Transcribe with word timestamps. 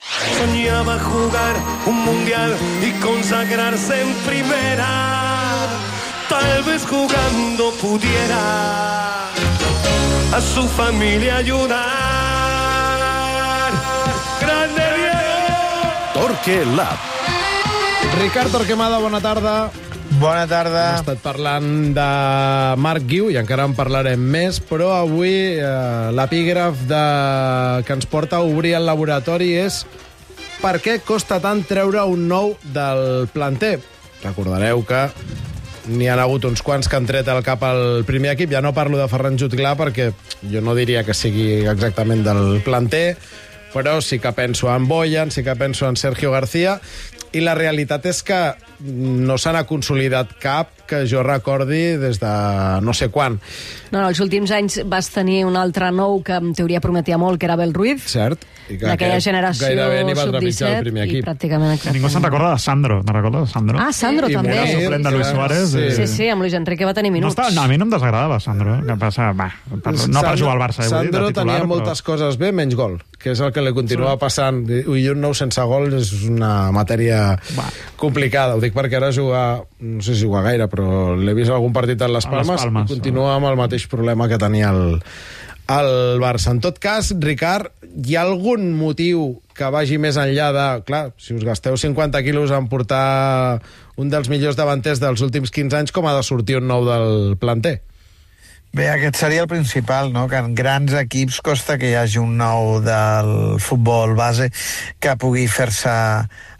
Soñaba 0.00 0.98
jugar 1.00 1.56
un 1.86 2.04
mundial 2.04 2.56
y 2.82 2.92
consagrarse 3.00 4.02
en 4.02 4.14
primera. 4.26 5.66
Tal 6.28 6.62
vez 6.64 6.86
jugando 6.86 7.72
pudiera 7.80 9.28
a 10.32 10.40
su 10.40 10.68
familia 10.68 11.36
ayudar. 11.36 11.78
¡Grande 14.40 14.82
Diego! 14.96 15.92
Torque 16.14 16.64
Lab. 16.76 16.98
Ricard 18.20 18.50
Torquemada, 18.50 18.98
bona 18.98 19.20
tarda. 19.20 19.70
Bona 20.16 20.46
tarda. 20.48 20.84
Hem 20.94 21.02
estat 21.02 21.20
parlant 21.20 21.92
de 21.94 22.08
Marc 22.80 23.04
Guiu 23.06 23.28
i 23.28 23.36
encara 23.36 23.66
en 23.68 23.74
parlarem 23.76 24.22
més, 24.32 24.56
però 24.64 24.88
avui 24.96 25.34
eh, 25.60 26.08
l'epígraf 26.16 26.86
de... 26.88 27.02
que 27.84 27.96
ens 27.98 28.08
porta 28.08 28.40
a 28.40 28.46
obrir 28.46 28.72
el 28.78 28.88
laboratori 28.88 29.52
és 29.60 29.82
per 30.62 30.78
què 30.82 30.96
costa 31.04 31.38
tant 31.44 31.60
treure 31.68 32.02
un 32.08 32.24
nou 32.30 32.54
del 32.74 33.28
planter? 33.34 33.76
Recordareu 34.24 34.80
que 34.88 35.04
n'hi 35.92 36.08
ha 36.08 36.16
hagut 36.24 36.48
uns 36.48 36.64
quants 36.64 36.88
que 36.88 36.96
han 36.98 37.06
tret 37.08 37.28
el 37.28 37.44
cap 37.44 37.62
al 37.68 38.02
primer 38.08 38.32
equip. 38.32 38.50
Ja 38.52 38.64
no 38.64 38.74
parlo 38.74 38.98
de 38.98 39.06
Ferran 39.12 39.38
Jutglà 39.38 39.76
perquè 39.78 40.10
jo 40.40 40.64
no 40.64 40.74
diria 40.74 41.04
que 41.04 41.14
sigui 41.14 41.68
exactament 41.68 42.24
del 42.26 42.62
planter, 42.64 43.18
però 43.76 44.00
sí 44.00 44.18
que 44.18 44.32
penso 44.32 44.72
en 44.74 44.88
Boyan, 44.88 45.30
sí 45.30 45.44
que 45.44 45.54
penso 45.56 45.88
en 45.88 46.00
Sergio 46.00 46.32
García, 46.32 46.80
i 47.32 47.44
la 47.44 47.54
realitat 47.54 48.08
és 48.08 48.24
que 48.24 48.40
no 48.80 49.38
se 49.38 49.52
n'ha 49.52 49.64
consolidat 49.66 50.36
cap 50.40 50.70
que 50.88 51.02
jo 51.06 51.22
recordi 51.22 51.96
des 52.00 52.18
de 52.20 52.80
no 52.80 52.94
sé 52.94 53.10
quan. 53.12 53.38
No, 53.90 54.00
no, 54.00 54.08
els 54.08 54.20
últims 54.20 54.50
anys 54.56 54.80
vas 54.88 55.10
tenir 55.12 55.42
un 55.44 55.56
altre 55.56 55.90
nou 55.92 56.22
que 56.24 56.32
en 56.40 56.54
teoria 56.56 56.80
prometia 56.80 57.18
molt, 57.20 57.38
que 57.40 57.44
era 57.48 57.56
Bel 57.56 57.74
Ruiz. 57.74 58.02
Cert. 58.08 58.44
I 58.68 58.76
que 58.76 58.84
D'aquella 58.84 59.16
generació 59.20 59.64
gairebé 59.66 60.02
ni 60.04 60.12
va 60.12 60.26
trepitjar 60.28 60.68
el 60.68 60.74
sub-17 60.76 60.80
primer 60.84 61.04
i 61.06 61.10
equip. 61.10 61.24
pràcticament 61.24 61.70
exacte. 61.72 61.94
Ningú 61.96 62.10
se'n 62.12 62.22
recorda 62.22 62.50
de 62.52 62.58
Sandro, 62.60 62.98
te'n 63.02 63.14
recordes 63.16 63.46
de 63.46 63.52
Sandro? 63.52 63.78
Ah, 63.80 63.92
Sandro 63.96 64.28
I 64.28 64.34
també. 64.36 64.56
Era 64.58 64.66
suplent 64.82 65.04
de 65.06 65.12
Luis 65.12 65.26
Suárez. 65.26 65.68
Sí. 65.70 65.78
i- 65.78 65.92
Sí, 65.98 66.06
sí, 66.06 66.28
amb 66.28 66.42
Luis 66.42 66.52
Enrique 66.52 66.84
va 66.84 66.92
tenir 66.92 67.10
No, 67.10 67.14
minuts. 67.14 67.34
està, 67.36 67.50
no, 67.54 67.62
a 67.62 67.68
mi 67.68 67.78
no 67.78 67.84
em 67.86 67.90
desagradava, 67.90 68.38
Sandro. 68.40 68.74
eh? 68.76 68.82
Que 68.86 68.96
passa, 68.96 69.32
va, 69.32 69.48
per, 69.82 69.94
no 70.08 70.20
per 70.20 70.38
jugar 70.38 70.52
al 70.52 70.60
Barça, 70.60 70.80
eh, 70.80 70.82
dir, 70.84 70.90
Sandro 70.90 71.26
titular, 71.28 71.32
tenia 71.46 71.60
però- 71.62 71.66
moltes 71.66 72.02
coses 72.02 72.36
bé, 72.36 72.52
menys 72.52 72.74
gol, 72.74 73.02
que 73.18 73.30
és 73.32 73.40
el 73.40 73.52
que 73.52 73.62
li 73.62 73.72
continua 73.72 74.18
passant. 74.18 74.68
I 74.68 75.08
un 75.08 75.20
nou 75.20 75.32
sense 75.34 75.60
gol 75.62 75.94
és 75.94 76.12
una 76.24 76.70
matèria 76.70 77.38
Va. 77.56 77.64
complicada. 77.96 78.54
Ho 78.54 78.60
dic 78.60 78.67
perquè 78.74 78.98
ara 78.98 79.10
juga, 79.14 79.42
no 79.80 80.04
sé 80.04 80.14
si 80.14 80.26
juga 80.26 80.44
gaire, 80.46 80.68
però 80.70 81.16
l'he 81.16 81.34
vist 81.36 81.52
algun 81.54 81.74
partit 81.76 82.00
a 82.02 82.08
les 82.10 82.26
A 82.26 82.32
les 82.32 82.46
Palmes, 82.46 82.62
Palmes, 82.64 82.86
i 82.88 82.94
continua 82.96 83.34
amb 83.36 83.50
el 83.50 83.58
mateix 83.60 83.88
problema 83.90 84.28
que 84.30 84.38
tenia 84.40 84.70
el, 84.74 84.98
el 85.74 86.20
Barça. 86.22 86.54
En 86.54 86.62
tot 86.64 86.78
cas, 86.82 87.12
Ricard, 87.20 87.72
hi 88.04 88.16
ha 88.16 88.24
algun 88.26 88.70
motiu 88.78 89.38
que 89.58 89.68
vagi 89.74 89.98
més 89.98 90.18
enllà 90.20 90.52
de... 90.54 90.66
Clar, 90.88 91.02
si 91.20 91.34
us 91.36 91.44
gasteu 91.46 91.76
50 91.76 92.22
quilos 92.26 92.54
en 92.54 92.70
portar 92.70 93.60
un 93.98 94.10
dels 94.12 94.30
millors 94.30 94.58
davanters 94.58 95.02
dels 95.02 95.22
últims 95.24 95.52
15 95.54 95.82
anys, 95.82 95.94
com 95.94 96.06
ha 96.06 96.16
de 96.16 96.24
sortir 96.26 96.60
un 96.60 96.68
nou 96.70 96.86
del 96.86 97.36
planter? 97.40 97.80
Bé, 98.76 98.86
aquest 98.92 99.16
seria 99.16 99.42
el 99.42 99.48
principal, 99.48 100.12
no? 100.12 100.26
que 100.28 100.36
en 100.36 100.54
grans 100.54 100.92
equips 101.00 101.40
costa 101.44 101.78
que 101.80 101.88
hi 101.90 101.96
hagi 101.96 102.20
un 102.20 102.36
nou 102.38 102.78
del 102.84 103.32
futbol 103.64 104.12
base 104.18 104.50
que 105.00 105.16
pugui 105.18 105.46
fer-se 105.48 105.94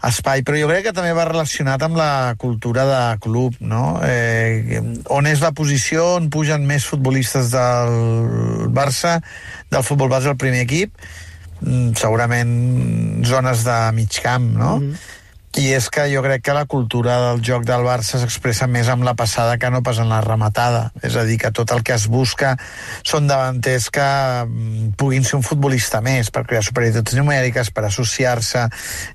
espai, 0.09 0.41
però 0.43 0.57
jo 0.57 0.71
crec 0.71 0.89
que 0.89 0.95
també 0.95 1.13
va 1.13 1.27
relacionat 1.29 1.85
amb 1.85 1.99
la 1.99 2.33
cultura 2.41 2.87
de 2.89 3.03
club, 3.21 3.55
no? 3.61 3.99
Eh, 4.03 4.81
on 5.13 5.29
és 5.29 5.43
la 5.43 5.53
posició 5.53 6.15
on 6.17 6.31
pugen 6.33 6.65
més 6.65 6.87
futbolistes 6.89 7.53
del 7.53 8.69
Barça, 8.73 9.19
del 9.69 9.85
futbol 9.85 10.09
base 10.09 10.31
al 10.31 10.39
primer 10.39 10.65
equip, 10.65 10.95
Mm, 11.59 11.91
segurament 11.99 12.51
zones 13.27 13.65
de 13.67 13.77
mig 13.91 14.21
camp, 14.23 14.45
no? 14.55 14.77
Mm 14.79 14.91
-hmm. 14.91 14.95
I 15.57 15.71
és 15.73 15.87
que 15.89 16.03
jo 16.11 16.21
crec 16.21 16.43
que 16.45 16.53
la 16.53 16.67
cultura 16.69 17.15
del 17.23 17.39
joc 17.41 17.63
del 17.65 17.81
Barça 17.81 18.19
s'expressa 18.21 18.67
més 18.69 18.87
amb 18.91 19.01
la 19.03 19.15
passada 19.17 19.57
que 19.57 19.71
no 19.73 19.81
pas 19.81 19.97
en 19.97 20.11
la 20.11 20.19
rematada. 20.21 20.91
És 21.01 21.15
a 21.17 21.23
dir, 21.25 21.39
que 21.41 21.49
tot 21.55 21.71
el 21.73 21.81
que 21.83 21.95
es 21.97 22.05
busca 22.11 22.53
són 23.01 23.25
davanters 23.27 23.89
que 23.89 24.05
mm, 24.45 24.91
puguin 24.99 25.25
ser 25.25 25.39
un 25.39 25.45
futbolista 25.45 26.03
més, 26.05 26.29
per 26.29 26.45
crear 26.45 26.61
superioritats 26.65 27.17
numèriques, 27.17 27.71
per 27.73 27.87
associar-se. 27.87 28.67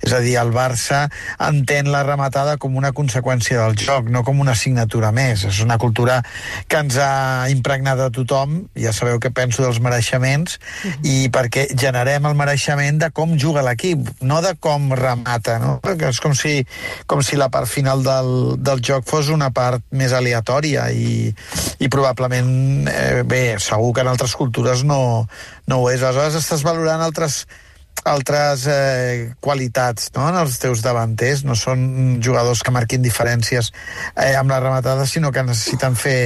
És 0.02 0.16
a 0.16 0.20
dir, 0.24 0.34
el 0.40 0.50
Barça 0.54 1.04
entén 1.38 1.92
la 1.94 2.02
rematada 2.02 2.56
com 2.58 2.74
una 2.76 2.90
conseqüència 2.92 3.62
del 3.62 3.78
joc, 3.78 4.10
no 4.10 4.24
com 4.26 4.42
una 4.42 4.56
assignatura 4.58 5.12
més. 5.14 5.46
És 5.46 5.62
una 5.62 5.78
cultura 5.78 6.18
que 6.66 6.82
ens 6.82 6.98
ha 6.98 7.46
impregnat 7.54 8.02
a 8.02 8.10
tothom, 8.14 8.64
ja 8.74 8.92
sabeu 8.96 9.22
què 9.22 9.30
penso 9.34 9.62
dels 9.62 9.78
mereixements, 9.84 10.58
i 11.06 11.30
perquè 11.30 11.68
generem 11.78 12.26
el 12.26 12.36
mereixement 12.36 12.98
de 13.06 13.12
com 13.14 13.38
juga 13.38 13.62
l'equip, 13.62 14.10
no 14.26 14.42
de 14.42 14.56
com 14.58 14.90
remata, 14.98 15.60
no? 15.62 15.78
Perquè 15.84 16.10
és 16.10 16.23
com 16.24 16.32
si, 16.38 16.62
com 17.10 17.20
si 17.24 17.36
la 17.40 17.50
part 17.52 17.68
final 17.70 18.04
del, 18.06 18.32
del 18.64 18.80
joc 18.84 19.04
fos 19.08 19.28
una 19.34 19.50
part 19.54 19.84
més 19.92 20.16
aleatòria 20.16 20.88
i, 20.90 21.28
i 21.78 21.90
probablement, 21.92 22.88
eh, 22.88 23.20
bé, 23.28 23.44
segur 23.60 23.92
que 23.92 24.04
en 24.04 24.14
altres 24.14 24.36
cultures 24.40 24.86
no, 24.88 25.02
no 25.68 25.82
ho 25.82 25.92
és. 25.92 26.00
Aleshores 26.00 26.40
estàs 26.40 26.64
valorant 26.66 27.04
altres 27.04 27.44
altres 28.04 28.66
eh, 28.68 29.32
qualitats 29.40 30.10
no? 30.16 30.26
en 30.28 30.36
els 30.36 30.58
teus 30.60 30.82
davanters, 30.84 31.44
no 31.46 31.54
són 31.56 32.18
jugadors 32.24 32.60
que 32.64 32.74
marquin 32.74 33.04
diferències 33.04 33.70
eh, 33.70 34.34
amb 34.36 34.52
la 34.52 34.60
rematada, 34.60 35.06
sinó 35.08 35.30
que 35.32 35.44
necessiten 35.46 35.96
fer 35.96 36.18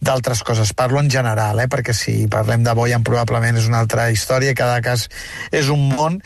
d'altres 0.00 0.42
coses. 0.44 0.72
Parlo 0.76 1.00
en 1.00 1.10
general, 1.10 1.60
eh? 1.60 1.68
perquè 1.72 1.94
si 1.96 2.26
parlem 2.30 2.64
de 2.66 2.74
Boyan 2.76 3.04
probablement 3.06 3.56
és 3.56 3.68
una 3.70 3.80
altra 3.84 4.10
història, 4.12 4.54
cada 4.54 4.80
cas 4.84 5.08
és 5.54 5.70
un 5.72 5.88
món, 5.94 6.20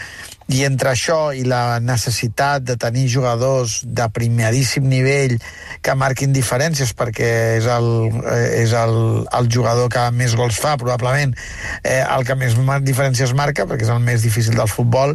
i 0.51 0.65
entre 0.67 0.91
això 0.91 1.31
i 1.37 1.45
la 1.47 1.79
necessitat 1.79 2.65
de 2.67 2.75
tenir 2.81 3.07
jugadors 3.13 3.81
de 3.87 4.07
primeríssim 4.11 4.89
nivell 4.91 5.37
que 5.85 5.95
marquin 5.95 6.35
diferències 6.35 6.91
perquè 6.99 7.31
és 7.61 7.69
el, 7.71 7.87
eh, 8.25 8.65
és 8.65 8.75
el, 8.75 8.97
el 9.39 9.51
jugador 9.53 9.91
que 9.93 10.09
més 10.17 10.35
gols 10.39 10.59
fa, 10.59 10.75
probablement 10.81 11.37
eh, 11.85 12.03
el 12.03 12.27
que 12.27 12.35
més 12.35 12.59
diferències 12.87 13.35
marca, 13.39 13.69
perquè 13.71 13.87
és 13.87 13.95
el 13.95 14.03
més 14.03 14.27
difícil 14.27 14.59
del 14.59 14.71
futbol, 14.71 15.15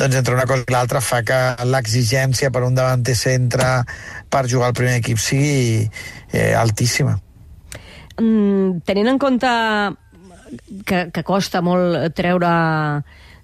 doncs 0.00 0.16
entre 0.16 0.38
una 0.38 0.48
cosa 0.48 0.64
i 0.64 0.72
l'altra 0.72 1.04
fa 1.04 1.20
que 1.28 1.40
l'exigència 1.68 2.48
per 2.50 2.64
un 2.64 2.78
davanter 2.78 3.18
centre 3.18 3.82
per 4.32 4.46
jugar 4.48 4.70
al 4.70 4.78
primer 4.78 5.02
equip 5.02 5.20
sigui 5.20 5.90
eh, 6.32 6.54
altíssima. 6.56 7.18
Mm, 8.20 8.82
tenint 8.84 9.08
en 9.08 9.18
compte 9.18 9.50
que, 10.84 11.08
que 11.14 11.24
costa 11.24 11.62
molt 11.64 12.12
treure 12.18 12.52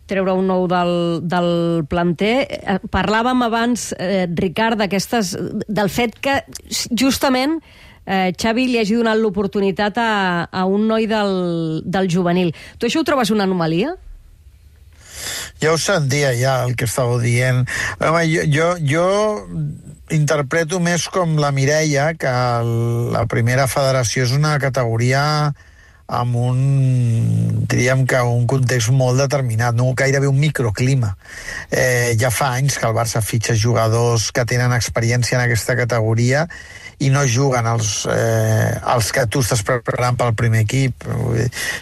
treure 0.06 0.36
un 0.38 0.46
nou 0.46 0.68
del, 0.70 0.92
del 1.26 1.48
planter. 1.90 2.34
Eh, 2.46 2.78
Parlàvem 2.92 3.42
abans, 3.42 3.88
eh, 3.98 4.28
Ricard, 4.30 4.78
d'aquestes 4.78 5.32
del 5.66 5.90
fet 5.90 6.14
que 6.22 6.36
justament 6.94 7.58
eh, 8.06 8.30
Xavi 8.38 8.68
li 8.70 8.78
hagi 8.78 9.00
donat 9.00 9.18
l'oportunitat 9.18 9.98
a, 9.98 10.10
a 10.46 10.64
un 10.70 10.86
noi 10.86 11.08
del, 11.10 11.82
del 11.82 12.10
juvenil. 12.12 12.52
Tu 12.78 12.86
això 12.86 13.02
ho 13.02 13.08
trobes 13.08 13.34
una 13.34 13.48
anomalia? 13.50 13.96
Ja 15.58 15.72
ho 15.72 15.80
sentia, 15.80 16.30
ja, 16.38 16.60
el 16.68 16.76
que 16.78 16.86
estàveu 16.86 17.18
dient. 17.18 17.64
Home, 17.98 18.22
jo, 18.30 18.46
jo, 18.52 18.70
jo 18.86 19.06
interpreto 20.14 20.80
més 20.82 21.08
com 21.12 21.36
la 21.40 21.52
Mireia, 21.54 22.12
que 22.18 22.30
el, 22.30 23.12
la 23.14 23.24
primera 23.30 23.66
federació 23.70 24.26
és 24.26 24.34
una 24.36 24.56
categoria 24.62 25.22
amb 26.06 26.36
un, 26.38 26.58
diríem 27.66 28.04
que 28.06 28.20
un 28.22 28.46
context 28.46 28.92
molt 28.94 29.18
determinat, 29.18 29.74
no 29.74 29.90
gairebé 29.98 30.28
un 30.30 30.38
microclima. 30.38 31.16
Eh, 31.70 32.14
ja 32.20 32.30
fa 32.30 32.52
anys 32.54 32.78
que 32.78 32.86
el 32.86 32.94
Barça 32.94 33.22
fitxa 33.22 33.56
jugadors 33.58 34.30
que 34.30 34.46
tenen 34.46 34.74
experiència 34.76 35.38
en 35.38 35.44
aquesta 35.44 35.74
categoria 35.78 36.46
i 37.02 37.10
no 37.10 37.26
juguen 37.28 37.66
els, 37.68 38.06
eh, 38.08 38.72
els 38.94 39.10
que 39.12 39.26
tu 39.26 39.42
estàs 39.42 39.66
preparant 39.66 40.16
pel 40.16 40.36
primer 40.38 40.62
equip. 40.64 41.04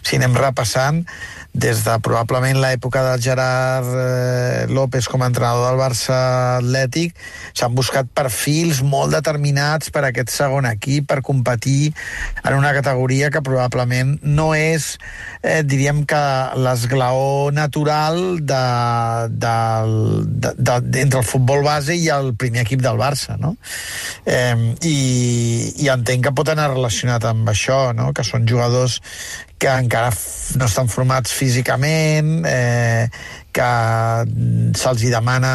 Si 0.03 0.17
anem 0.17 0.35
repassant, 0.41 1.05
des 1.55 1.85
de 1.87 1.95
probablement 2.03 2.59
l'època 2.59 3.05
del 3.07 3.23
Gerard 3.23 3.87
eh, 3.95 4.67
López 4.67 5.07
com 5.07 5.23
a 5.23 5.29
entrenador 5.31 5.69
del 5.71 5.79
Barça 5.79 6.17
Atlètic, 6.59 7.15
s'han 7.55 7.77
buscat 7.79 8.11
perfils 8.11 8.83
molt 8.83 9.15
determinats 9.15 9.93
per 9.95 10.03
aquest 10.09 10.35
segon 10.35 10.67
equip, 10.67 11.07
per 11.07 11.23
competir 11.23 11.93
en 12.43 12.59
una 12.59 12.75
categoria 12.75 13.31
que 13.31 13.45
probablement 13.47 14.17
no 14.27 14.51
és, 14.59 14.97
eh, 15.47 15.63
diríem 15.63 16.03
que 16.11 16.25
l'esglaó 16.59 17.53
natural 17.55 18.21
de, 18.43 18.63
de, 19.31 19.57
de, 20.27 20.55
de, 20.59 21.01
entre 21.07 21.23
el 21.23 21.29
futbol 21.29 21.63
base 21.63 21.95
i 21.95 22.11
el 22.11 22.35
primer 22.35 22.67
equip 22.67 22.83
del 22.83 22.99
Barça, 22.99 23.39
no? 23.39 23.55
Eh, 24.27 24.75
i, 24.83 24.99
I 25.87 25.91
entenc 25.95 26.27
que 26.27 26.35
pot 26.35 26.51
anar 26.51 26.73
relacionat 26.75 27.31
amb 27.31 27.47
això, 27.55 27.93
no? 27.95 28.11
Que 28.11 28.27
són 28.27 28.49
jugadors 28.51 28.99
que 29.59 29.71
encara 29.71 30.11
no 30.59 30.69
estan 30.69 30.91
formats 30.93 31.33
físicament, 31.35 32.45
eh, 32.47 33.09
que 33.55 33.71
se'ls 34.75 35.05
hi 35.05 35.11
demana 35.13 35.53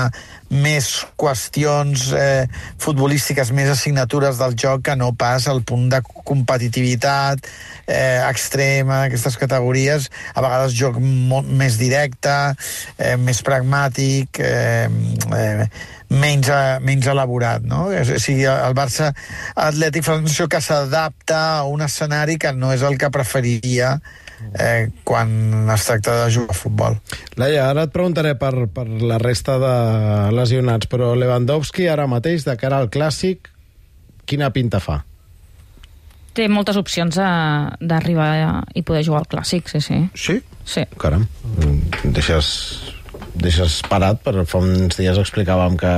més 0.49 0.87
qüestions 1.19 2.07
eh, 2.17 2.47
futbolístiques, 2.81 3.51
més 3.53 3.69
assignatures 3.69 4.39
del 4.39 4.55
joc 4.57 4.87
que 4.87 4.95
no 4.97 5.11
pas 5.13 5.45
el 5.51 5.61
punt 5.67 5.89
de 5.91 5.99
competitivitat 6.25 7.43
eh, 7.85 8.21
extrema, 8.23 9.03
aquestes 9.05 9.37
categories, 9.37 10.09
a 10.33 10.41
vegades 10.45 10.77
joc 10.77 10.97
molt 11.03 11.49
més 11.49 11.77
directe, 11.81 12.35
eh, 12.97 13.15
més 13.21 13.43
pragmàtic, 13.45 14.41
eh, 14.41 14.87
eh, 15.37 15.67
menys, 16.09 16.49
eh, 16.49 16.79
menys 16.81 17.11
elaborat, 17.13 17.65
no? 17.65 17.85
O 17.93 18.17
sigui, 18.17 18.47
el 18.49 18.77
Barça 18.77 19.11
Atlètic 19.53 20.07
sensació 20.07 20.49
que 20.49 20.63
s'adapta 20.63 21.43
a 21.59 21.67
un 21.69 21.85
escenari 21.85 22.39
que 22.41 22.55
no 22.57 22.73
és 22.73 22.81
el 22.81 22.97
que 22.97 23.11
preferiria 23.13 23.99
eh, 24.59 24.89
quan 25.03 25.69
es 25.73 25.85
tracta 25.85 26.15
de 26.25 26.31
jugar 26.33 26.55
a 26.55 26.57
futbol. 26.57 26.97
Laia, 27.37 27.69
ara 27.69 27.83
et 27.87 27.91
preguntaré 27.93 28.35
per, 28.39 28.67
per 28.73 28.87
la 28.87 29.17
resta 29.21 29.57
de 29.61 29.73
lesionats, 30.35 30.87
però 30.91 31.13
Lewandowski 31.15 31.87
ara 31.91 32.07
mateix, 32.07 32.45
de 32.47 32.55
cara 32.57 32.77
al 32.79 32.89
Clàssic, 32.89 33.49
quina 34.29 34.51
pinta 34.55 34.79
fa? 34.79 35.01
Té 36.33 36.45
moltes 36.47 36.77
opcions 36.77 37.17
a- 37.19 37.75
d'arribar 37.81 38.63
i 38.77 38.83
poder 38.85 39.03
jugar 39.03 39.23
al 39.23 39.27
Clàssic, 39.31 39.67
sí, 39.67 39.81
sí. 39.81 39.97
Sí? 40.15 40.37
Sí. 40.63 40.83
Caram, 41.01 41.25
deixes, 42.03 42.51
deixes 43.33 43.79
parat, 43.89 44.21
per 44.23 44.45
fa 44.45 44.61
uns 44.61 44.95
dies 44.99 45.17
explicàvem 45.17 45.75
que 45.81 45.93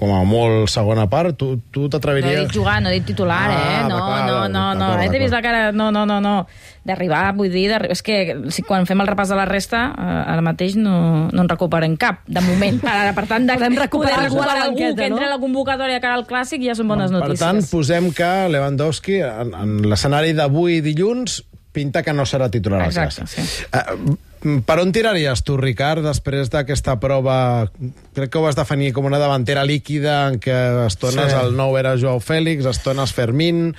com 0.00 0.14
a 0.16 0.22
molt 0.24 0.70
segona 0.72 1.04
part, 1.12 1.34
tu, 1.36 1.58
tu 1.68 1.82
No 1.84 1.86
he 1.86 1.92
t'atreviries... 1.92 2.38
dit 2.46 2.54
jugar, 2.56 2.78
no 2.80 2.88
he 2.88 2.94
dit 2.96 3.04
titular, 3.12 3.50
Ah, 3.52 3.58
eh? 3.60 3.80
No, 3.88 3.98
no, 4.24 4.38
no, 4.48 4.62
no. 4.74 4.86
Eh, 5.02 5.10
T'he 5.12 5.20
vist 5.20 5.34
la 5.36 5.42
cara... 5.44 5.66
No, 5.76 5.90
no, 5.92 6.06
no, 6.08 6.16
no. 6.24 6.46
D'arribar, 6.88 7.34
vull 7.36 7.50
dir... 7.52 7.66
És 7.92 8.00
que 8.00 8.16
si, 8.48 8.64
quan 8.64 8.86
fem 8.88 9.02
el 9.04 9.10
repàs 9.10 9.28
de 9.28 9.36
la 9.36 9.44
resta, 9.44 9.82
eh, 9.92 10.14
ara 10.32 10.40
mateix 10.40 10.78
no, 10.80 11.28
no 11.28 11.44
en 11.44 11.50
recuperem 11.52 11.98
cap, 12.00 12.22
de 12.26 12.40
moment. 12.46 12.80
Per, 12.86 13.12
per 13.18 13.26
tant, 13.28 13.44
de, 13.50 13.58
Podem 13.60 13.76
recuperar 13.76 14.16
poder 14.16 14.30
recuperar 14.30 14.56
algú 14.64 14.78
banqueta, 14.80 14.96
que 15.02 15.10
entre 15.12 15.26
no? 15.26 15.28
a 15.28 15.34
la 15.36 15.40
convocatòria 15.44 16.00
cara 16.00 16.16
al 16.16 16.24
Clàssic 16.30 16.64
ja 16.64 16.78
són 16.78 16.88
bones 16.88 17.12
Per 17.12 17.20
notícies. 17.20 17.44
tant, 17.44 17.60
posem 17.68 18.08
que 18.16 18.30
Lewandowski, 18.56 19.20
en, 19.28 19.52
en 19.52 19.76
l'escenari 19.92 20.32
d'avui 20.32 20.80
dilluns, 20.80 21.42
pinta 21.72 22.02
que 22.02 22.12
no 22.16 22.26
serà 22.26 22.50
titular 22.50 22.82
al 22.82 22.90
Exacte, 22.90 23.26
sí. 23.30 23.44
Eh, 23.72 24.60
per 24.66 24.78
on 24.80 24.92
tiraries 24.92 25.42
tu, 25.44 25.58
Ricard, 25.60 26.04
després 26.06 26.48
d'aquesta 26.52 26.96
prova... 27.02 27.68
Crec 28.16 28.30
que 28.32 28.40
ho 28.40 28.44
vas 28.46 28.56
definir 28.58 28.92
com 28.96 29.04
una 29.08 29.20
davantera 29.20 29.66
líquida 29.68 30.22
en 30.30 30.40
què 30.40 30.56
estones 30.86 31.30
Sí. 31.32 31.36
el 31.42 31.54
nou 31.58 31.76
era 31.78 31.96
Joao 32.00 32.22
Fèlix, 32.24 32.66
estones 32.70 33.12
Fermín... 33.16 33.74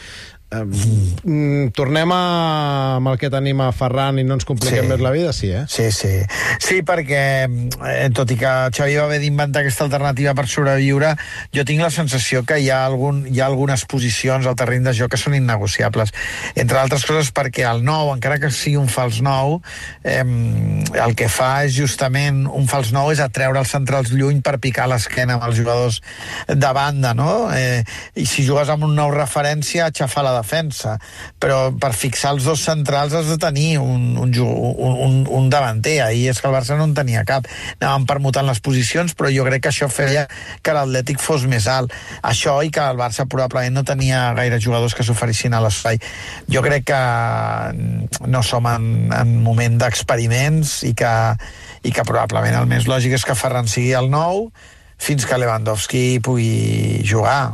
Mm, 0.51 1.69
tornem 1.71 2.12
a, 2.12 2.95
amb 2.98 3.07
el 3.07 3.18
que 3.21 3.30
tenim 3.31 3.62
a 3.63 3.69
Ferran 3.71 4.18
i 4.19 4.25
no 4.27 4.36
ens 4.36 4.44
compliquem 4.48 4.83
Sí. 4.83 4.89
més 4.89 5.00
la 5.00 5.12
vida? 5.12 5.31
Sí, 5.33 5.48
eh? 5.51 5.63
Sí, 5.71 5.92
sí. 5.95 6.12
Sí, 6.59 6.81
perquè, 6.83 7.48
eh, 7.88 8.09
tot 8.13 8.31
i 8.31 8.36
que 8.36 8.51
Xavi 8.75 8.98
va 8.98 9.06
haver 9.06 9.19
d'inventar 9.21 9.62
aquesta 9.62 9.86
alternativa 9.86 10.33
per 10.36 10.48
sobreviure, 10.51 11.15
jo 11.56 11.63
tinc 11.63 11.81
la 11.81 11.89
sensació 11.89 12.44
que 12.44 12.59
hi 12.59 12.69
ha, 12.69 12.81
algun, 12.86 13.24
hi 13.31 13.39
ha 13.39 13.45
algunes 13.45 13.86
posicions 13.86 14.45
al 14.45 14.56
terreny 14.59 14.83
de 14.83 14.94
joc 14.94 15.12
que 15.12 15.18
són 15.21 15.36
innegociables. 15.36 16.12
Entre 16.56 16.77
altres 16.77 17.06
coses 17.07 17.31
perquè 17.31 17.63
el 17.71 17.83
nou, 17.88 18.12
encara 18.13 18.39
que 18.39 18.51
sigui 18.51 18.75
un 18.75 18.89
fals 18.92 19.21
nou, 19.21 19.62
eh, 20.03 20.24
el 21.06 21.15
que 21.15 21.30
fa 21.30 21.63
és 21.63 21.74
justament 21.77 22.44
un 22.51 22.68
fals 22.68 22.92
nou 22.92 23.12
és 23.12 23.19
atreure 23.24 23.59
els 23.59 23.71
centrals 23.71 24.12
lluny 24.12 24.42
per 24.42 24.59
picar 24.59 24.89
l'esquena 24.92 25.36
amb 25.39 25.48
els 25.48 25.56
jugadors 25.56 26.01
de 26.48 26.74
banda, 26.75 27.13
no? 27.13 27.48
Eh, 27.56 27.83
I 28.15 28.25
si 28.25 28.44
jugues 28.45 28.68
amb 28.69 28.83
un 28.83 28.95
nou 28.95 29.12
referència, 29.15 29.86
aixafar 29.88 30.24
la 30.27 30.41
defensa. 30.42 30.98
Però 31.42 31.72
per 31.80 31.94
fixar 31.98 32.34
els 32.36 32.48
dos 32.48 32.64
centrals 32.66 33.16
has 33.18 33.30
de 33.32 33.38
tenir 33.42 33.78
un, 33.82 34.18
un, 34.20 34.34
un, 34.42 35.22
un, 35.28 35.50
davanter. 35.54 36.00
Ahir 36.06 36.28
és 36.34 36.42
que 36.42 36.50
el 36.50 36.56
Barça 36.56 36.78
no 36.80 36.90
en 36.90 36.96
tenia 36.98 37.24
cap. 37.28 37.48
Anàvem 37.80 38.08
permutant 38.10 38.48
les 38.48 38.62
posicions, 38.64 39.16
però 39.18 39.32
jo 39.34 39.46
crec 39.48 39.66
que 39.66 39.72
això 39.72 39.90
feia 39.92 40.28
que 40.62 40.76
l'Atlètic 40.76 41.22
fos 41.22 41.46
més 41.50 41.70
alt. 41.72 41.94
Això 42.28 42.58
i 42.66 42.74
que 42.74 42.84
el 42.84 43.00
Barça 43.00 43.28
probablement 43.30 43.80
no 43.80 43.86
tenia 43.88 44.28
gaire 44.38 44.60
jugadors 44.62 44.98
que 44.98 45.06
s'oferissin 45.08 45.56
a 45.56 45.64
l'espai. 45.64 46.02
Jo 46.52 46.66
crec 46.66 46.90
que 46.92 47.02
no 48.28 48.44
som 48.44 48.68
en, 48.70 48.92
en 49.16 49.38
moment 49.46 49.80
d'experiments 49.82 50.82
i 50.90 50.94
que, 50.98 51.16
i 51.84 51.94
que 51.96 52.06
probablement 52.08 52.60
el 52.60 52.70
més 52.70 52.90
lògic 52.90 53.18
és 53.18 53.26
que 53.28 53.38
Ferran 53.38 53.70
sigui 53.72 53.94
el 53.98 54.12
nou 54.12 54.50
fins 55.02 55.26
que 55.26 55.38
Lewandowski 55.42 56.22
pugui 56.22 57.02
jugar. 57.08 57.50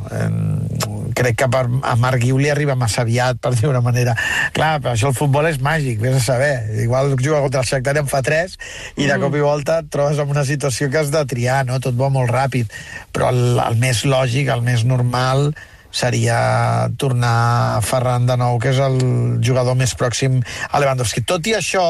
Crec 1.18 1.38
que 1.42 1.50
per, 1.52 1.66
a 1.66 1.96
Marc 2.00 2.22
Guiu 2.22 2.38
li 2.42 2.52
arriba 2.54 2.78
massa 2.78 3.02
aviat, 3.04 3.40
per 3.42 3.54
dir 3.58 3.70
una 3.70 3.82
manera. 3.86 4.14
Clar, 4.56 4.78
però 4.84 4.94
això 4.94 5.12
el 5.12 5.18
futbol 5.18 5.48
és 5.50 5.62
màgic, 5.64 6.02
vés 6.04 6.20
a 6.20 6.24
saber. 6.24 6.54
Igual 6.84 7.16
juga 7.18 7.42
contra 7.46 7.64
el 7.64 7.70
Shakhtar 7.70 7.98
en 8.04 8.12
fa 8.12 8.22
3 8.26 8.58
i 9.02 9.08
de 9.10 9.18
cop 9.22 9.36
i 9.38 9.46
volta 9.46 9.82
et 9.82 9.90
trobes 9.94 10.22
en 10.22 10.30
una 10.34 10.46
situació 10.46 10.92
que 10.94 11.02
has 11.02 11.14
de 11.14 11.24
triar, 11.30 11.64
no? 11.68 11.82
Tot 11.84 11.98
va 11.98 12.12
molt 12.14 12.32
ràpid. 12.34 12.70
Però 13.16 13.32
el, 13.34 13.58
el 13.64 13.82
més 13.82 14.06
lògic, 14.06 14.52
el 14.54 14.64
més 14.66 14.86
normal 14.88 15.52
seria 15.98 16.38
tornar 17.00 17.82
Ferran 17.86 18.28
de 18.30 18.38
nou, 18.38 18.60
que 18.62 18.72
és 18.76 18.80
el 18.84 19.00
jugador 19.44 19.78
més 19.80 19.96
pròxim 19.98 20.42
a 20.70 20.82
Lewandowski. 20.84 21.24
Tot 21.26 21.48
i 21.50 21.56
això, 21.58 21.88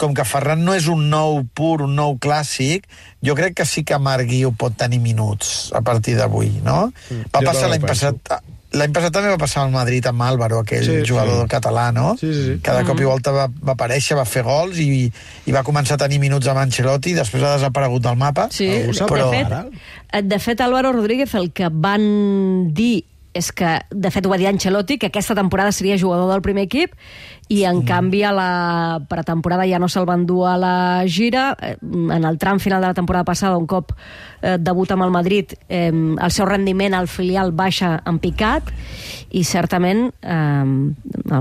com 0.00 0.14
que 0.16 0.26
Ferran 0.28 0.62
no 0.64 0.76
és 0.76 0.86
un 0.92 1.08
nou 1.12 1.42
pur, 1.56 1.80
un 1.86 1.96
nou 1.98 2.16
clàssic, 2.22 2.86
jo 3.26 3.36
crec 3.38 3.58
que 3.60 3.66
sí 3.68 3.84
que 3.84 3.98
Marc 4.00 4.30
Guiu 4.30 4.54
pot 4.56 4.76
tenir 4.78 5.02
minuts 5.02 5.70
a 5.76 5.82
partir 5.84 6.16
d'avui, 6.20 6.60
no? 6.64 6.88
Va 7.34 7.42
jo 7.42 7.50
passar 7.50 7.72
l'any 7.72 7.84
passat... 7.84 8.40
L'any 8.72 8.92
passat 8.94 9.10
també 9.12 9.30
va 9.32 9.38
passar 9.40 9.64
al 9.64 9.72
Madrid 9.74 10.06
amb 10.06 10.22
Álvaro, 10.22 10.60
aquell 10.62 10.84
Sí, 10.86 10.98
jugador 11.08 11.40
sí. 11.42 11.48
català, 11.50 11.88
no? 11.92 12.12
Sí, 12.20 12.28
sí, 12.32 12.44
sí. 12.46 12.58
Cada 12.62 12.84
cop 12.86 13.00
i 13.00 13.04
volta 13.08 13.32
va, 13.34 13.48
va 13.50 13.72
aparèixer, 13.74 14.14
va 14.16 14.24
fer 14.24 14.44
gols 14.46 14.78
i, 14.78 15.10
i 15.46 15.52
va 15.56 15.64
començar 15.66 15.96
a 15.98 16.02
tenir 16.04 16.20
minuts 16.22 16.46
amb 16.46 16.62
Ancelotti, 16.62 17.14
després 17.18 17.42
ha 17.42 17.56
desaparegut 17.56 18.02
del 18.06 18.16
mapa. 18.20 18.46
Sí, 18.54 18.68
sap 18.94 19.10
de, 19.10 19.14
però- 19.16 19.30
fet, 19.34 19.82
eh, 20.12 20.22
de 20.22 20.38
fet, 20.38 20.60
Álvaro 20.60 20.92
Rodríguez 20.92 21.34
el 21.34 21.50
que 21.50 21.66
van 21.72 22.72
dir 22.72 23.04
és 23.32 23.52
que, 23.54 23.78
de 23.90 24.10
fet, 24.10 24.26
ho 24.26 24.30
va 24.32 24.38
dir 24.40 24.48
Ancelotti, 24.50 24.98
que 24.98 25.10
aquesta 25.10 25.36
temporada 25.38 25.70
seria 25.72 25.98
jugador 25.98 26.32
del 26.32 26.42
primer 26.42 26.64
equip, 26.66 26.96
i 27.50 27.64
en 27.66 27.80
canvi 27.82 28.22
a 28.22 28.30
la 28.30 28.50
pretemporada 29.10 29.66
ja 29.66 29.80
no 29.82 29.88
se'l 29.90 30.06
van 30.06 30.22
dur 30.26 30.44
a 30.46 30.56
la 30.58 30.74
gira. 31.06 31.56
Eh, 31.60 31.76
En 31.80 32.24
el 32.24 32.38
tram 32.38 32.60
final 32.60 32.80
de 32.80 32.88
la 32.88 32.94
temporada 32.94 33.24
passada, 33.24 33.56
un 33.56 33.66
cop 33.66 33.92
eh, 34.42 34.56
debuta 34.58 34.94
amb 34.94 35.04
el 35.04 35.10
Madrid, 35.10 35.54
eh, 35.68 35.90
el 35.90 36.30
seu 36.30 36.46
rendiment 36.46 36.94
al 36.94 37.08
filial 37.08 37.50
baixa 37.52 38.00
en 38.06 38.18
picat, 38.18 38.70
i 39.30 39.44
certament, 39.44 40.12
eh, 40.22 40.64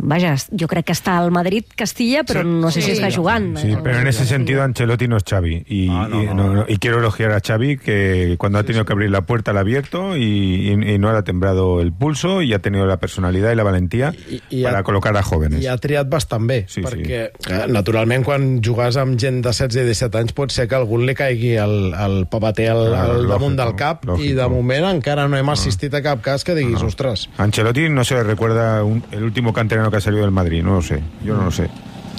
vaja, 0.02 0.36
jo 0.52 0.68
crec 0.68 0.86
que 0.86 0.94
està 0.94 1.18
al 1.18 1.32
Madrid-Castilla, 1.32 2.24
però 2.24 2.44
no 2.46 2.70
sé 2.72 2.82
si 2.82 2.92
està 2.92 3.10
jugant. 3.14 3.58
Sí, 3.58 3.76
pero 3.84 4.00
en 4.00 4.08
ese 4.08 4.26
sentido 4.26 4.64
Ancelotti 4.64 5.08
no 5.08 5.18
es 5.18 5.24
Xavi. 5.24 5.64
Y, 5.68 5.90
Ah, 5.90 6.08
no, 6.10 6.24
y, 6.24 6.26
no. 6.28 6.34
no, 6.36 6.54
no, 6.54 6.66
y 6.68 6.78
quiero 6.78 7.00
elogiar 7.00 7.32
a 7.32 7.40
Xavi 7.42 7.78
que 7.78 8.36
cuando 8.38 8.60
ha 8.60 8.64
tenido 8.64 8.86
que 8.86 8.94
abrir 8.94 9.10
la 9.10 9.22
puerta 9.22 9.54
la 9.54 9.60
ha 9.60 9.62
abierto 9.62 10.16
y, 10.16 10.24
y- 10.24 10.94
y 10.94 11.00
no 11.00 11.12
le 11.12 11.18
ha 11.18 11.24
temblado 11.24 11.82
el 11.82 11.92
pulso 11.92 12.42
y 12.42 12.54
ha 12.54 12.60
tenido 12.60 12.86
la 12.86 12.98
personalidad 12.98 13.52
y 13.52 13.56
la 13.56 13.64
valentía 13.64 14.14
I- 14.30 14.42
i 14.50 14.64
para 14.64 14.80
ha- 14.80 14.84
colocar 14.84 15.16
a 15.18 15.24
jóvenes. 15.24 15.62
I 15.64 15.68
ha 15.68 15.78
triat 15.78 16.08
bastant 16.10 16.46
bé, 16.48 16.66
Sí, 16.68 16.82
perquè 16.82 17.32
eh, 17.50 17.66
naturalment 17.68 18.24
quan 18.26 18.62
jugues 18.64 18.96
amb 18.98 19.18
gent 19.20 19.42
de 19.44 19.50
16 19.50 19.76
i 19.76 19.86
17 19.86 20.18
anys 20.20 20.34
pot 20.34 20.52
ser 20.52 20.68
que 20.68 20.76
a 20.76 20.80
algú 20.80 20.98
li 21.00 21.16
caigui 21.16 21.56
el, 21.58 21.94
el 21.94 22.28
papater 22.28 22.70
al, 22.72 22.86
Claro, 22.90 23.14
al 23.20 23.28
damunt 23.28 23.56
del 23.58 23.76
cap 23.76 24.04
i 24.06 24.08
lògico. 24.08 24.36
de 24.42 24.48
moment 24.50 24.86
encara 24.86 25.28
no 25.28 25.38
hem 25.38 25.50
assistit 25.50 25.94
a 25.94 26.02
cap 26.02 26.22
cas 26.22 26.44
que 26.44 26.56
diguis, 26.56 26.82
ostres, 26.84 27.30
Ancelotti 27.38 27.90
no 27.90 28.04
se 28.04 28.16
le 28.16 28.24
recuerda 28.24 28.84
un- 28.84 29.04
el 29.12 29.24
último 29.24 29.54
canterano 29.80 29.92
que 29.92 29.98
ha 29.98 30.02
salido 30.02 30.22
del 30.24 30.32
Madrid, 30.32 30.64
no 30.64 30.76
lo 30.76 30.82
sé. 30.82 31.02
Yo 31.24 31.36
no 31.36 31.44
lo 31.46 31.52
sé. 31.52 31.70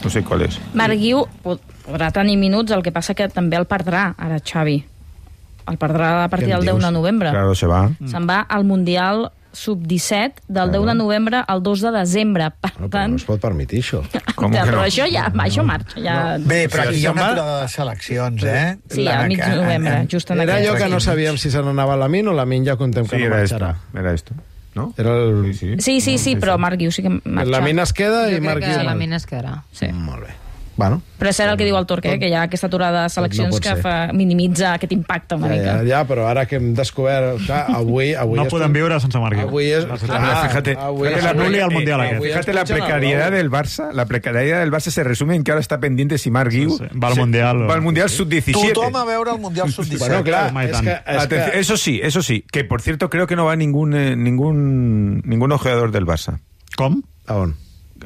No 0.03 0.09
sé 0.11 0.23
cuál 0.25 0.43
es. 0.43 0.59
Marc 0.75 0.95
Guiu 0.97 1.27
pod- 1.45 1.61
podrà 1.85 2.11
tenir 2.11 2.37
minuts, 2.39 2.71
el 2.73 2.83
que 2.83 2.93
passa 2.93 3.15
que 3.15 3.29
també 3.29 3.57
el 3.61 3.67
perdrà, 3.69 4.15
ara 4.17 4.39
Xavi. 4.41 4.79
El 5.69 5.77
perdrà 5.79 6.25
a 6.25 6.29
partir 6.29 6.49
del 6.49 6.63
10 6.65 6.79
de 6.81 6.91
novembre. 6.91 7.31
Claro, 7.31 7.55
se 7.55 7.67
va. 7.67 7.91
Se'n 8.09 8.27
va 8.29 8.41
al 8.49 8.65
Mundial 8.65 9.31
sub-17 9.53 10.41
del 10.49 10.71
10 10.73 10.87
de 10.87 10.95
novembre 10.95 11.43
al 11.47 11.63
2 11.63 11.81
de 11.83 11.91
desembre. 11.91 12.49
Per 12.61 12.71
no, 12.79 12.87
però 12.87 12.91
tant, 12.91 13.11
no 13.11 13.17
es 13.21 13.25
pot 13.29 13.41
permetir 13.43 13.83
això. 13.83 14.01
Com 14.39 14.53
ja, 14.55 14.63
que 14.65 14.71
però 14.71 14.81
no? 14.81 14.87
això 14.89 15.05
ja 15.11 15.27
això 15.29 15.65
marxa. 15.67 16.01
Ja... 16.01 16.39
Bé, 16.41 16.63
però 16.71 16.89
aquí 16.89 17.03
hi 17.03 17.07
ha 17.07 17.13
una 17.13 17.27
aturada 17.29 17.61
de 17.63 17.69
seleccions, 17.69 18.43
eh? 18.45 18.79
Sí, 18.89 19.07
al 19.07 19.29
mig 19.29 19.43
de 19.45 19.57
novembre, 19.57 20.07
just 20.11 20.31
en 20.31 20.41
Era 20.41 20.55
aquest. 20.57 20.71
allò 20.71 20.79
que 20.79 20.89
no 20.89 21.01
sabíem 21.01 21.37
si 21.37 21.51
se 21.51 21.61
n'anava 21.61 21.97
la 22.01 22.09
Min 22.09 22.29
o 22.29 22.33
la 22.33 22.47
Min 22.47 22.65
ja 22.65 22.77
contem 22.81 23.05
que 23.07 23.17
Sí, 23.19 23.23
no 23.23 23.35
era 23.35 23.43
esto. 23.43 23.59
marxarà. 23.59 24.01
Era 24.01 24.15
esto. 24.15 24.35
¿No? 24.75 24.93
Era 24.97 25.17
el... 25.17 25.55
Sí, 25.55 25.75
sí. 25.77 25.81
Sí, 25.81 26.01
sí, 26.01 26.19
sí, 26.19 26.37
però 26.37 26.55
Marc 26.59 26.79
Guiu 26.79 26.93
sí 26.95 27.03
que 27.03 27.11
marxa. 27.11 27.51
La 27.51 27.61
Min 27.65 27.81
es 27.83 27.93
queda 27.93 28.29
Jo 28.31 28.37
i 28.39 28.45
Marc 28.45 28.63
que 28.63 28.71
Guiu... 28.71 28.87
la 28.87 28.95
mina 28.95 29.19
es 29.19 29.27
quedarà. 29.27 29.57
Sí. 29.75 29.91
Molt 29.93 30.29
bé. 30.29 30.37
Bueno, 30.81 31.03
Però 31.21 31.29
és 31.29 31.37
cert 31.37 31.51
el 31.53 31.59
que 31.61 31.67
diu 31.69 31.77
el 31.77 31.85
Torqué, 31.85 32.15
que 32.19 32.31
hi 32.31 32.33
ha 32.33 32.47
aquesta 32.47 32.71
aturada 32.71 33.03
de 33.05 33.11
seleccions 33.13 33.51
pot 33.53 33.61
que 33.67 33.75
fa, 33.83 33.95
minimitza 34.17 34.71
aquest 34.79 34.95
impacte 34.97 35.37
una 35.37 35.51
ja, 35.51 35.53
mica. 35.59 35.73
ja, 35.77 35.83
ja, 35.91 35.99
però 36.09 36.25
ara 36.31 36.47
que 36.49 36.57
hem 36.57 36.71
descobert... 36.79 37.43
Clar, 37.45 37.67
avui, 37.77 38.15
avui 38.17 38.39
No 38.39 38.47
es- 38.47 38.55
podem 38.55 38.73
viure 38.73 38.97
sense 39.05 39.21
Marc 39.21 39.37
Guiu. 39.37 39.51
Avui 39.51 39.67
és... 39.77 39.85
Clar, 39.85 39.99
clar, 40.01 40.49
fíjate, 40.49 40.77
avui 40.81 41.09
fíjate 41.11 41.19
és- 41.21 41.25
la 41.27 41.35
anuli 41.37 41.61
al 41.61 41.71
Mundial 41.75 42.01
eh, 42.01 42.05
aquest. 42.07 42.17
avui 42.23 42.31
Fíjate 42.31 42.55
la 42.57 42.65
precariedad 42.65 43.31
del 43.37 43.51
Barça. 43.53 43.91
La 43.93 44.07
precariedad 44.07 44.61
del 44.65 44.73
Barça 44.73 44.89
se 44.97 45.05
resume 45.05 45.37
en 45.37 45.45
que 45.45 45.51
ahora 45.53 45.61
está 45.61 45.79
pendiente 45.81 46.17
si 46.17 46.31
Marc 46.31 46.51
Guiu 46.51 46.71
Sí, 46.71 46.87
sí. 46.89 46.99
Va 46.99 47.09
al 47.09 47.17
Mundial 47.17 47.63
o- 47.65 47.67
va 47.69 47.75
al 47.75 47.83
Mundial 47.83 48.09
sub-17. 48.09 48.73
Tothom 48.73 48.97
a 48.97 49.05
veure 49.05 49.33
el 49.37 49.39
Mundial 49.45 49.69
Sub-17. 49.71 49.99
Bueno, 49.99 50.25
clar, 50.25 50.49
és 50.65 50.81
que, 50.81 50.97
és 51.07 51.27
que 51.27 51.59
Eso 51.61 51.77
sí, 51.77 52.01
eso 52.03 52.23
sí. 52.23 52.45
Que 52.51 52.65
por 52.65 52.81
cierto, 52.81 53.11
creo 53.11 53.27
que 53.27 53.37
no 53.37 53.45
va 53.45 53.55
ningún 53.57 53.93
eh, 53.95 54.17
ningún 54.17 55.21
ningún 55.27 55.53
ojeador 55.53 55.93
del 55.93 56.07
Barça. 56.07 56.39
Com? 56.77 57.03
A 57.27 57.37
on? 57.37 57.57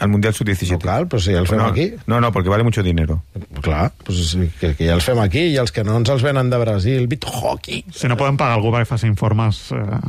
Al 0.01 0.09
Mundial 0.09 0.35
Sub-17. 0.35 0.73
No 0.75 0.79
cal, 0.83 1.07
però 1.11 1.23
si 1.23 1.35
el 1.37 1.47
fem 1.47 1.61
no, 1.61 1.69
aquí. 1.71 1.89
No, 2.07 2.21
no, 2.21 2.33
porque 2.33 2.49
vale 2.49 2.65
mucho 2.67 2.83
dinero. 2.83 3.23
Clar, 3.61 3.93
pues, 4.05 4.37
que, 4.61 4.75
que 4.75 4.89
ja 4.89 4.97
els 4.97 5.07
fem 5.07 5.21
aquí 5.23 5.47
i 5.53 5.57
els 5.61 5.73
que 5.75 5.85
no 5.87 5.97
ens 6.01 6.11
els 6.13 6.25
venen 6.27 6.51
de 6.51 6.61
Brasil. 6.61 7.07
Bit 7.11 7.27
hockey. 7.31 7.85
Si 7.95 8.11
no 8.11 8.19
poden 8.21 8.39
pagar 8.41 8.59
algú 8.59 8.73
perquè 8.75 8.89
faci 8.95 9.09
informes... 9.11 9.67
Eh, 9.73 10.01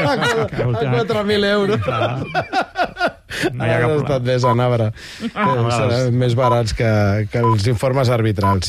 A 0.10 0.16
4.000 1.04 1.44
euros. 1.52 1.80
clar. 1.80 2.24
No 3.54 3.64
hi 3.64 3.70
ha 3.72 3.78
cap 3.80 3.92
estat 3.94 4.26
més 4.26 4.44
a 4.44 4.52
Navara. 4.58 4.88
Que 5.22 5.50
seran 5.70 6.16
més 6.18 6.34
barats 6.38 6.74
que, 6.76 6.90
que 7.30 7.42
els 7.44 7.68
informes 7.70 8.10
arbitrals. 8.12 8.68